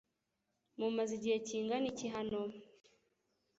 Mumaze 0.77 1.11
igihe 1.19 1.37
kingana 1.47 1.85
iki 1.93 2.07
hano? 2.15 2.39